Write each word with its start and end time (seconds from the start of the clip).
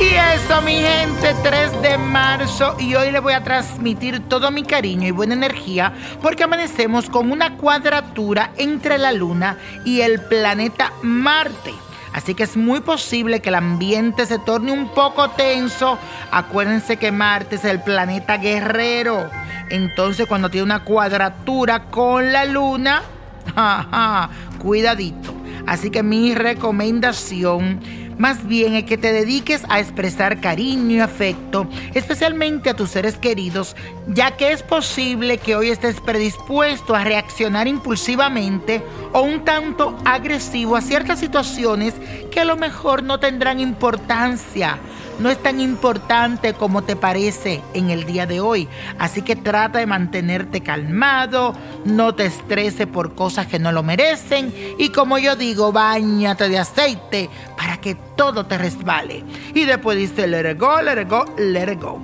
Y 0.00 0.14
eso, 0.14 0.62
mi 0.62 0.74
gente, 0.74 1.34
3 1.42 1.82
de 1.82 1.98
marzo. 1.98 2.76
Y 2.78 2.94
hoy 2.96 3.12
le 3.12 3.20
voy 3.20 3.34
a 3.34 3.44
transmitir 3.44 4.20
todo 4.28 4.50
mi 4.50 4.64
cariño 4.64 5.06
y 5.06 5.12
buena 5.12 5.34
energía 5.34 5.92
porque 6.20 6.44
amanecemos 6.44 7.08
con 7.08 7.30
una 7.30 7.56
cuadratura 7.56 8.52
entre 8.56 8.98
la 8.98 9.12
Luna 9.12 9.58
y 9.84 10.00
el 10.00 10.20
planeta 10.20 10.92
Marte. 11.02 11.72
Así 12.16 12.34
que 12.34 12.44
es 12.44 12.56
muy 12.56 12.80
posible 12.80 13.40
que 13.40 13.50
el 13.50 13.56
ambiente 13.56 14.24
se 14.24 14.38
torne 14.38 14.72
un 14.72 14.88
poco 14.88 15.28
tenso. 15.32 15.98
Acuérdense 16.30 16.96
que 16.96 17.12
Marte 17.12 17.56
es 17.56 17.64
el 17.66 17.82
planeta 17.82 18.38
guerrero. 18.38 19.28
Entonces, 19.68 20.26
cuando 20.26 20.48
tiene 20.48 20.64
una 20.64 20.82
cuadratura 20.82 21.84
con 21.90 22.32
la 22.32 22.46
Luna, 22.46 23.02
jaja, 23.54 24.30
cuidadito. 24.58 25.34
Así 25.66 25.90
que 25.90 26.02
mi 26.02 26.34
recomendación 26.34 27.80
más 28.18 28.46
bien 28.46 28.74
es 28.74 28.84
que 28.84 28.96
te 28.96 29.12
dediques 29.12 29.62
a 29.68 29.80
expresar 29.80 30.40
cariño 30.40 30.96
y 30.96 31.00
afecto, 31.00 31.68
especialmente 31.94 32.70
a 32.70 32.74
tus 32.74 32.90
seres 32.90 33.16
queridos, 33.16 33.76
ya 34.08 34.36
que 34.36 34.52
es 34.52 34.62
posible 34.62 35.38
que 35.38 35.56
hoy 35.56 35.70
estés 35.70 36.00
predispuesto 36.00 36.94
a 36.94 37.04
reaccionar 37.04 37.68
impulsivamente 37.68 38.82
o 39.12 39.22
un 39.22 39.44
tanto 39.44 39.96
agresivo 40.04 40.76
a 40.76 40.80
ciertas 40.80 41.20
situaciones 41.20 41.94
que 42.30 42.40
a 42.40 42.44
lo 42.44 42.56
mejor 42.56 43.02
no 43.02 43.20
tendrán 43.20 43.60
importancia. 43.60 44.78
No 45.18 45.30
es 45.30 45.42
tan 45.42 45.60
importante 45.60 46.52
como 46.52 46.82
te 46.82 46.94
parece 46.94 47.62
en 47.72 47.88
el 47.88 48.04
día 48.04 48.26
de 48.26 48.40
hoy. 48.40 48.68
Así 48.98 49.22
que 49.22 49.34
trata 49.34 49.78
de 49.78 49.86
mantenerte 49.86 50.60
calmado, 50.60 51.54
no 51.86 52.14
te 52.14 52.26
estreses 52.26 52.86
por 52.86 53.14
cosas 53.14 53.46
que 53.46 53.58
no 53.58 53.72
lo 53.72 53.82
merecen 53.82 54.52
y 54.78 54.90
como 54.90 55.18
yo 55.18 55.34
digo, 55.34 55.72
bañate 55.72 56.50
de 56.50 56.58
aceite 56.58 57.30
para 57.56 57.80
que 57.80 57.94
todo 57.94 58.44
te 58.44 58.58
resbale. 58.58 59.24
Y 59.54 59.64
después 59.64 59.96
dice, 59.96 60.26
let 60.26 60.50
it 60.50 60.60
go, 60.60 60.82
let 60.82 61.00
it 61.00 61.08
go, 61.08 61.24
let 61.38 61.72
it 61.72 61.80
go. 61.80 61.98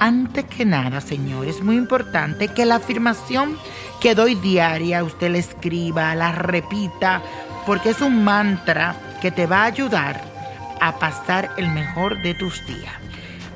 Antes 0.00 0.44
que 0.44 0.64
nada, 0.64 1.00
señores, 1.00 1.56
es 1.56 1.62
muy 1.62 1.76
importante 1.76 2.48
que 2.48 2.66
la 2.66 2.76
afirmación 2.76 3.56
que 4.00 4.14
doy 4.14 4.34
diaria 4.34 5.02
usted 5.04 5.30
la 5.30 5.38
escriba, 5.38 6.14
la 6.14 6.32
repita, 6.32 7.22
porque 7.66 7.90
es 7.90 8.00
un 8.00 8.24
mantra 8.24 8.96
que 9.20 9.30
te 9.30 9.46
va 9.46 9.62
a 9.62 9.66
ayudar 9.66 10.27
a 10.80 10.98
pasar 10.98 11.50
el 11.56 11.68
mejor 11.70 12.22
de 12.22 12.34
tus 12.34 12.64
días. 12.66 12.94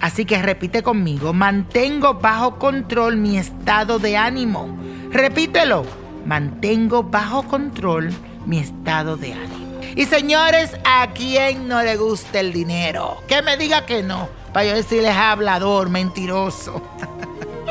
Así 0.01 0.25
que 0.25 0.43
repite 0.43 0.83
conmigo, 0.83 1.33
mantengo 1.33 2.15
bajo 2.15 2.59
control 2.59 3.17
mi 3.17 3.39
estado 3.39 3.99
de 3.99 4.17
ánimo. 4.17 4.77
Repítelo, 5.11 5.85
mantengo 6.27 7.05
bajo 7.05 7.45
control 7.45 8.11
mi 8.45 8.59
estado 8.59 9.17
de 9.17 9.33
ánimo. 9.33 9.81
Y 9.95 10.07
señores, 10.07 10.73
¿a 10.85 11.09
quién 11.13 11.69
no 11.69 11.83
le 11.83 11.97
gusta 11.97 12.41
el 12.41 12.53
dinero? 12.53 13.19
Que 13.29 13.43
me 13.43 13.57
diga 13.57 13.87
que 13.87 14.03
no, 14.03 14.29
para 14.53 14.67
yo 14.67 14.75
decirles 14.75 15.15
hablador, 15.15 15.91
mentiroso. 15.91 16.83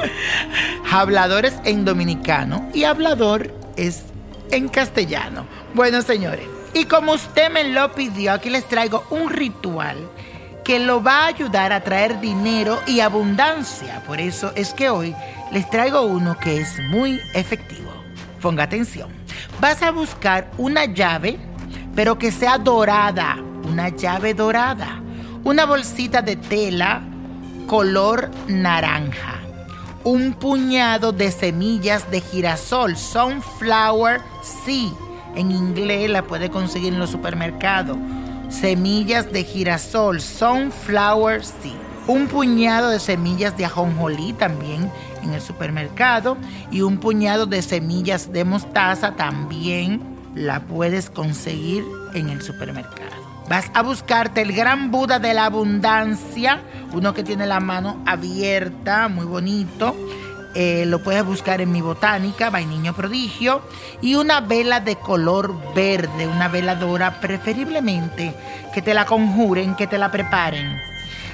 hablador 0.92 1.46
es 1.46 1.56
en 1.66 1.84
dominicano 1.84 2.70
y 2.74 2.84
hablador 2.84 3.54
es 3.76 4.04
en 4.52 4.70
castellano. 4.70 5.46
Bueno, 5.74 6.02
señores, 6.02 6.46
y 6.74 6.86
como 6.86 7.14
usted 7.14 7.52
me 7.52 7.66
lo 7.66 7.92
pidió, 7.94 8.34
aquí 8.34 8.50
les 8.50 8.68
traigo 8.68 9.04
un 9.10 9.30
ritual 9.30 9.98
que 10.64 10.80
lo 10.80 11.04
va 11.04 11.24
a 11.24 11.28
ayudar 11.28 11.74
a 11.74 11.84
traer 11.84 12.20
dinero 12.22 12.80
y 12.88 13.00
abundancia. 13.00 14.02
Por 14.06 14.22
eso 14.22 14.52
es 14.56 14.74
que 14.74 14.90
hoy 14.90 15.16
les 15.52 15.70
traigo 15.70 16.02
uno 16.04 16.38
que 16.38 16.62
es 16.62 16.80
muy 16.90 17.20
efectivo. 17.34 17.92
Ponga 18.42 18.64
atención. 18.64 19.10
Vas 19.60 19.82
a 19.82 19.92
buscar 19.92 20.50
una 20.58 20.86
llave, 20.86 21.38
pero 21.96 22.18
que 22.18 22.32
sea 22.32 22.58
dorada. 22.58 23.38
Una 23.64 23.90
llave 23.90 24.34
dorada. 24.34 25.02
Una 25.44 25.66
bolsita 25.66 26.22
de 26.22 26.36
tela 26.36 27.02
color 27.68 28.32
naranja. 28.48 29.40
Un 30.04 30.34
puñado 30.34 31.12
de 31.12 31.32
semillas 31.32 32.10
de 32.10 32.22
girasol, 32.22 32.98
sunflower 32.98 34.22
seed 34.42 34.94
en 35.36 35.52
inglés 35.52 36.10
la 36.10 36.24
puede 36.24 36.50
conseguir 36.50 36.94
en 36.94 37.00
los 37.00 37.10
supermercados. 37.10 37.98
Semillas 38.50 39.32
de 39.32 39.44
girasol, 39.44 40.22
sunflower 40.22 41.44
seed. 41.44 41.74
Un 42.08 42.28
puñado 42.28 42.90
de 42.90 43.00
semillas 43.00 43.56
de 43.58 43.66
ajonjolí 43.66 44.34
también 44.34 44.92
en 45.24 45.34
el 45.34 45.42
supermercado. 45.42 46.38
Y 46.72 46.82
un 46.82 46.98
puñado 46.98 47.46
de 47.46 47.62
semillas 47.62 48.34
de 48.34 48.44
mostaza 48.44 49.16
también 49.16 50.02
la 50.36 50.62
puedes 50.62 51.10
conseguir 51.10 51.84
en 52.14 52.30
el 52.30 52.42
supermercado. 52.42 53.22
Vas 53.50 53.70
a 53.74 53.82
buscarte 53.82 54.42
el 54.42 54.54
gran 54.54 54.92
Buda 54.92 55.20
de 55.20 55.34
la 55.34 55.46
abundancia, 55.46 56.62
uno 56.94 57.14
que 57.14 57.24
tiene 57.24 57.46
la 57.46 57.60
mano 57.60 58.02
abierta, 58.06 59.10
muy 59.10 59.26
bonito. 59.26 59.94
Eh, 60.54 60.86
lo 60.86 61.00
puedes 61.00 61.24
buscar 61.24 61.62
en 61.62 61.72
mi 61.72 61.82
botánica, 61.82 62.50
Vainiño 62.50 62.94
Prodigio, 62.94 63.62
y 64.02 64.16
una 64.16 64.42
vela 64.42 64.82
de 64.82 64.98
color 64.98 65.56
verde, 65.74 66.28
una 66.28 66.50
veladora 66.50 67.22
preferiblemente 67.22 68.36
que 68.74 68.82
te 68.82 68.94
la 68.94 69.06
conjuren, 69.06 69.76
que 69.76 69.88
te 69.88 69.98
la 69.98 70.12
preparen. 70.12 70.91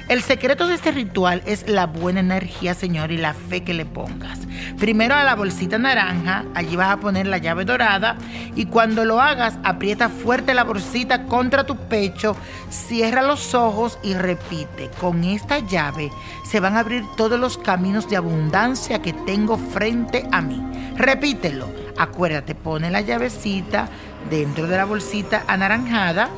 El 0.08 0.22
secreto 0.22 0.66
de 0.66 0.74
este 0.74 0.90
ritual 0.90 1.42
es 1.44 1.68
la 1.68 1.84
buena 1.84 2.20
energía, 2.20 2.72
Señor, 2.72 3.12
y 3.12 3.18
la 3.18 3.34
fe 3.34 3.62
que 3.62 3.74
le 3.74 3.84
pongas. 3.84 4.38
Primero 4.78 5.14
a 5.14 5.22
la 5.22 5.34
bolsita 5.34 5.76
naranja, 5.76 6.46
allí 6.54 6.76
vas 6.76 6.92
a 6.92 6.96
poner 6.96 7.26
la 7.26 7.36
llave 7.36 7.66
dorada 7.66 8.16
y 8.56 8.64
cuando 8.64 9.04
lo 9.04 9.20
hagas, 9.20 9.58
aprieta 9.64 10.08
fuerte 10.08 10.54
la 10.54 10.64
bolsita 10.64 11.24
contra 11.26 11.66
tu 11.66 11.76
pecho, 11.76 12.34
cierra 12.70 13.20
los 13.20 13.54
ojos 13.54 13.98
y 14.02 14.14
repite, 14.14 14.90
con 14.98 15.24
esta 15.24 15.58
llave 15.58 16.10
se 16.42 16.58
van 16.58 16.76
a 16.76 16.80
abrir 16.80 17.04
todos 17.18 17.38
los 17.38 17.58
caminos 17.58 18.08
de 18.08 18.16
abundancia 18.16 19.02
que 19.02 19.12
tengo 19.12 19.58
frente 19.58 20.26
a 20.32 20.40
mí. 20.40 20.62
Repítelo. 20.96 21.68
Acuérdate, 21.98 22.54
pone 22.54 22.90
la 22.90 23.02
llavecita 23.02 23.88
dentro 24.30 24.68
de 24.68 24.76
la 24.76 24.84
bolsita 24.84 25.42
anaranjada 25.48 26.30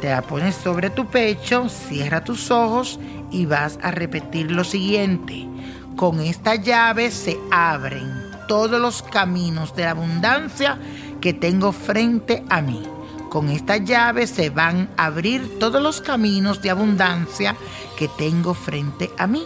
te 0.00 0.10
la 0.10 0.22
pones 0.22 0.54
sobre 0.54 0.90
tu 0.90 1.06
pecho, 1.06 1.68
cierra 1.68 2.24
tus 2.24 2.50
ojos 2.50 2.98
y 3.30 3.46
vas 3.46 3.78
a 3.82 3.90
repetir 3.90 4.50
lo 4.50 4.64
siguiente. 4.64 5.46
Con 5.96 6.20
esta 6.20 6.54
llave 6.54 7.10
se 7.10 7.38
abren 7.50 8.30
todos 8.46 8.80
los 8.80 9.02
caminos 9.02 9.74
de 9.74 9.86
abundancia 9.86 10.78
que 11.20 11.34
tengo 11.34 11.72
frente 11.72 12.44
a 12.48 12.60
mí. 12.60 12.82
Con 13.28 13.50
esta 13.50 13.76
llave 13.76 14.26
se 14.26 14.50
van 14.50 14.88
a 14.96 15.06
abrir 15.06 15.58
todos 15.58 15.82
los 15.82 16.00
caminos 16.00 16.62
de 16.62 16.70
abundancia 16.70 17.56
que 17.98 18.08
tengo 18.08 18.54
frente 18.54 19.10
a 19.18 19.26
mí. 19.26 19.44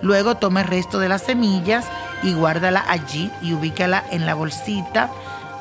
Luego 0.00 0.36
toma 0.36 0.62
el 0.62 0.68
resto 0.68 0.98
de 0.98 1.08
las 1.08 1.22
semillas 1.22 1.86
y 2.22 2.32
guárdala 2.32 2.84
allí 2.88 3.30
y 3.42 3.52
ubícala 3.52 4.04
en 4.10 4.24
la 4.24 4.34
bolsita 4.34 5.10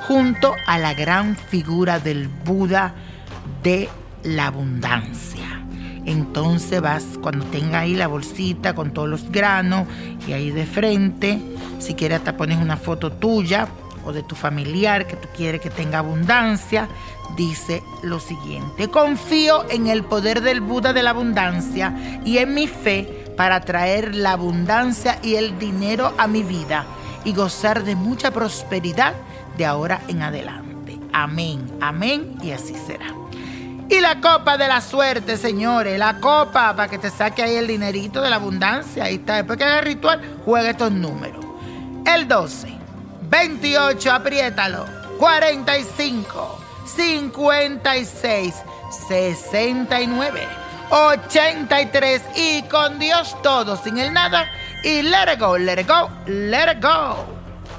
junto 0.07 0.53
a 0.65 0.77
la 0.77 0.93
gran 0.93 1.35
figura 1.35 1.99
del 1.99 2.29
Buda 2.29 2.93
de 3.63 3.89
la 4.23 4.47
abundancia. 4.47 5.63
Entonces 6.05 6.81
vas, 6.81 7.03
cuando 7.21 7.45
tenga 7.45 7.81
ahí 7.81 7.95
la 7.95 8.07
bolsita 8.07 8.73
con 8.73 8.91
todos 8.91 9.09
los 9.09 9.29
granos 9.29 9.87
y 10.25 10.31
ahí 10.31 10.51
de 10.51 10.65
frente, 10.65 11.39
si 11.79 11.95
quieres 11.95 12.23
te 12.23 12.31
pones 12.31 12.57
una 12.59 12.77
foto 12.77 13.11
tuya 13.11 13.67
o 14.05 14.13
de 14.13 14.23
tu 14.23 14.33
familiar 14.33 15.05
que 15.05 15.17
tú 15.17 15.27
quieres 15.35 15.59
que 15.59 15.69
tenga 15.69 15.99
abundancia, 15.99 16.87
dice 17.35 17.83
lo 18.03 18.21
siguiente, 18.21 18.87
confío 18.87 19.69
en 19.69 19.87
el 19.87 20.05
poder 20.05 20.41
del 20.41 20.61
Buda 20.61 20.93
de 20.93 21.03
la 21.03 21.09
abundancia 21.09 21.93
y 22.23 22.37
en 22.37 22.53
mi 22.53 22.67
fe 22.67 23.25
para 23.35 23.59
traer 23.61 24.15
la 24.15 24.31
abundancia 24.31 25.19
y 25.21 25.35
el 25.35 25.59
dinero 25.59 26.13
a 26.17 26.27
mi 26.27 26.41
vida 26.41 26.85
y 27.25 27.33
gozar 27.33 27.83
de 27.83 27.95
mucha 27.97 28.31
prosperidad 28.31 29.13
de 29.57 29.65
ahora 29.65 30.01
en 30.07 30.21
adelante. 30.21 30.97
Amén, 31.11 31.69
amén 31.81 32.37
y 32.41 32.51
así 32.51 32.75
será. 32.87 33.26
Y 33.89 34.01
la 34.01 34.19
copa 34.19 34.57
de 34.57 34.67
la 34.67 34.81
suerte, 34.81 35.37
señores. 35.37 35.97
La 35.97 36.19
copa 36.19 36.75
para 36.75 36.89
que 36.89 36.97
te 36.97 37.09
saque 37.09 37.43
ahí 37.43 37.55
el 37.55 37.67
dinerito 37.67 38.21
de 38.21 38.29
la 38.29 38.35
abundancia. 38.35 39.05
Ahí 39.05 39.15
está. 39.15 39.37
Después 39.37 39.57
que 39.57 39.63
haga 39.63 39.79
el 39.79 39.85
ritual, 39.85 40.21
juega 40.43 40.71
estos 40.71 40.91
números. 40.91 41.45
El 42.05 42.27
12, 42.27 42.73
28, 43.29 44.11
apriétalo. 44.11 44.85
45, 45.17 46.59
56, 46.85 48.55
69, 49.07 50.47
83. 50.89 52.21
Y 52.35 52.63
con 52.63 52.99
Dios 52.99 53.35
todo, 53.41 53.77
sin 53.77 53.97
el 53.99 54.11
nada. 54.13 54.49
Y 54.83 55.01
let 55.01 55.33
it 55.33 55.39
go, 55.39 55.57
let 55.57 55.79
it 55.79 55.87
go, 55.87 56.09
let 56.27 56.71
it 56.71 56.83
go. 56.83 57.36